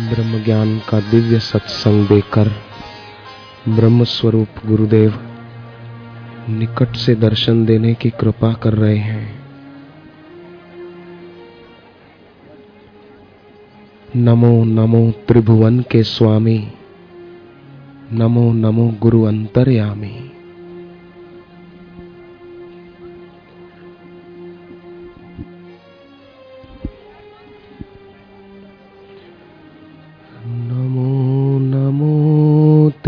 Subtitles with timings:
[0.00, 2.52] ब्रह्म ज्ञान का दिव्य सत्संग देकर
[3.68, 5.14] ब्रह्म स्वरूप गुरुदेव
[6.48, 9.42] निकट से दर्शन देने की कृपा कर रहे हैं।
[14.16, 16.72] नमो नमो त्रिभुवन के स्वामी,
[18.12, 20.31] नमो नमो गुरु अंतर्यामी।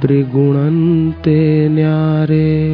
[0.03, 2.72] त्रिगुणन्ते न्यारे।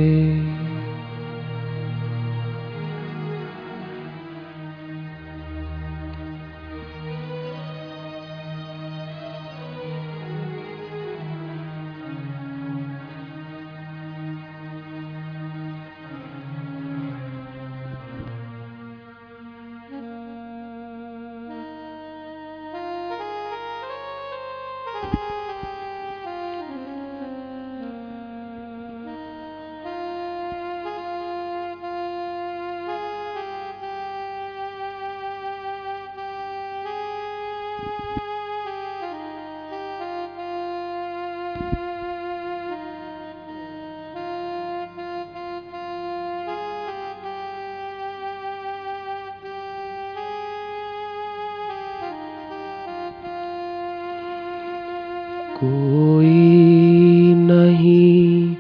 [55.64, 58.56] कोई नहीं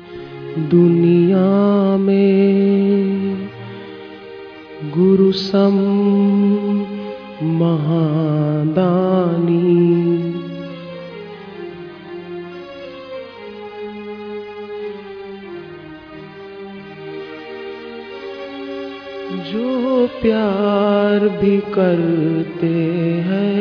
[0.68, 3.48] दुनिया में।
[4.96, 5.76] गुरु सम
[7.42, 8.38] महादानी।
[19.52, 22.74] जो प्यार भी करते
[23.26, 23.57] हैं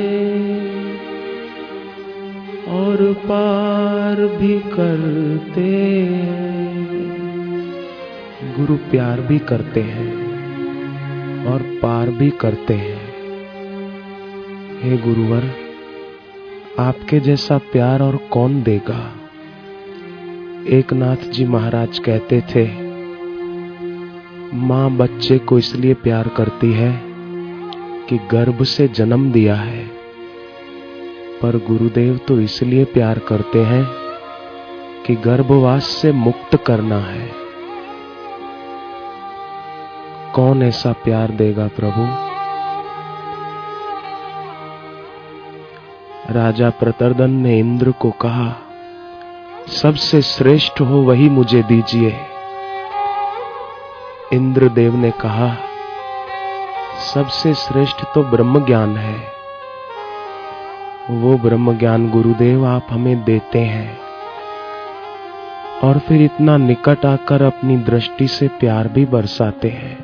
[3.27, 5.67] पार भी करते
[8.57, 10.13] गुरु प्यार भी करते हैं
[11.45, 13.01] और पार भी करते हैं।
[14.81, 15.43] हे गुरुवर,
[16.79, 19.15] आपके जैसा प्यार और कौन देगा?
[20.69, 22.65] एक नाथ जी महाराज कहते थे,
[24.57, 27.01] माँ बच्चे को इसलिए प्यार करती है
[28.09, 29.86] कि गर्भ से जन्म दिया है।
[31.43, 33.87] पर गुरुदेव तो इसलिए प्यार करते हैं
[35.07, 37.31] कि गर्भवास से मुक्त करना है।
[40.35, 42.27] कौन ऐसा प्यार देगा प्रभु?
[46.33, 48.55] राजा प्रतरदन ने इंद्र को कहा,
[49.67, 52.19] सबसे श्रेष्ठ हो वही मुझे दीजिए।
[54.33, 55.57] इंद्रदेव ने कहा,
[57.13, 59.36] सबसे श्रेष्ठ तो ब्रह्म ज्ञान है।
[61.09, 63.99] वो ब्रह्म ज्ञान गुरुदेव आप हमें देते हैं।
[65.83, 69.97] और फिर इतना निकट आकर अपनी दृष्टि से प्यार भी बरसाते हैं।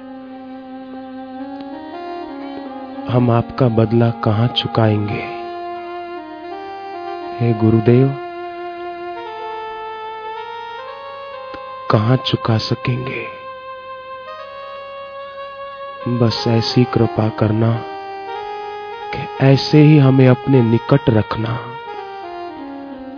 [3.07, 5.43] हम आपका बदला कहाँ चुकाएँगे?
[7.39, 8.07] हे गुरुदेव,
[11.91, 13.25] कहाँ चुका सकेंगे?
[16.07, 17.92] बस ऐसी कृपा करना।
[19.41, 21.59] ऐसे ही हमें अपने निकट रखना।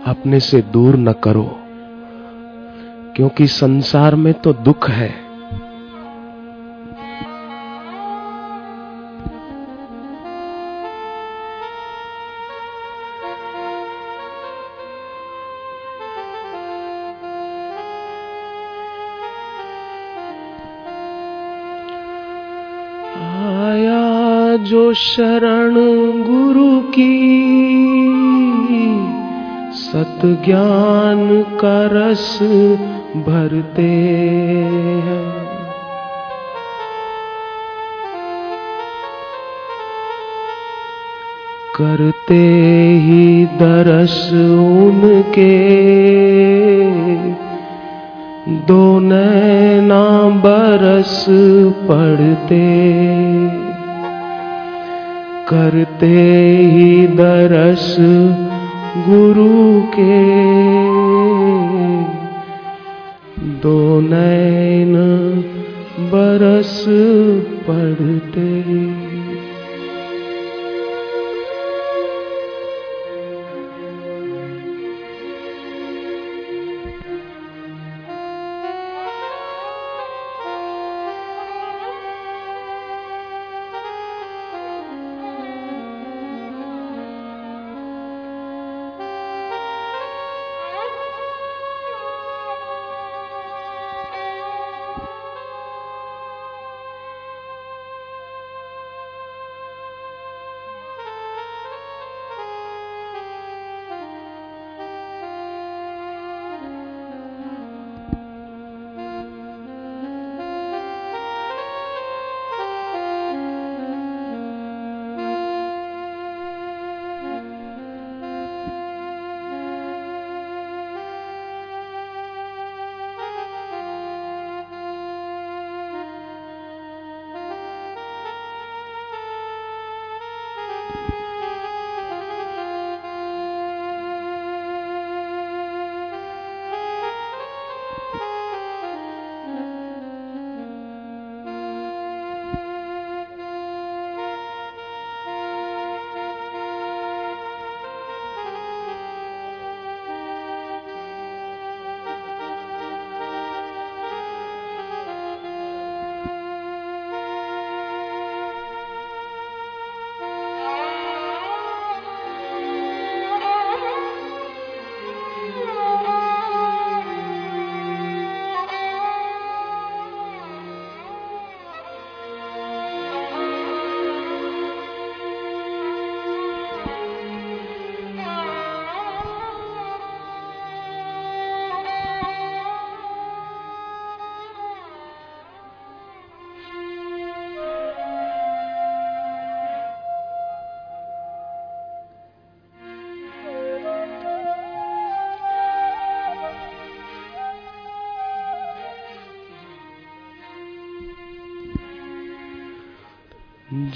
[0.06, 1.58] अपने से दूर न करो,
[3.16, 5.25] क्योंकि संसार में तो दुख है।
[24.66, 25.74] जो शरण
[26.22, 27.46] गुरु की
[29.72, 32.38] सत ज्ञान का रस
[33.16, 35.46] भरते हैं।
[41.76, 42.44] करते
[43.02, 45.56] ही दरस उनके,
[48.66, 51.26] दो बरसाते बरस
[51.88, 53.65] पड़ते
[55.48, 56.06] करते
[56.66, 57.96] ही दरस
[59.08, 60.16] गुरु के।
[63.62, 64.94] दो नैन
[66.12, 66.84] बरस
[67.68, 68.50] पड़ते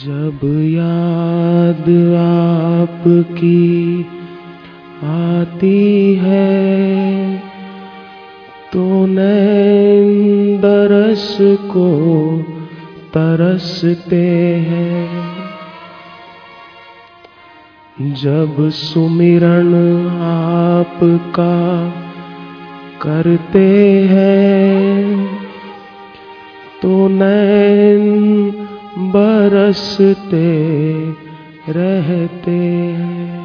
[0.04, 4.02] जब याद आपकी
[5.04, 7.36] आती है
[8.72, 10.60] तो नैन
[11.70, 11.88] को
[13.14, 14.24] तरसते
[14.68, 15.08] हैं।
[18.14, 19.74] जब सुमिरन
[20.22, 21.56] आपका
[23.02, 23.68] करते
[24.04, 25.26] हैं
[26.82, 28.50] तो नैन
[29.10, 30.46] बरसते
[31.68, 32.56] रहते
[32.96, 33.39] हैं।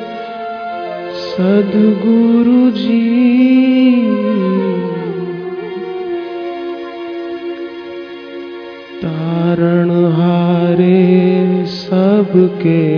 [1.15, 3.01] सदगुरु जी।
[9.03, 12.90] तारण हारे सबके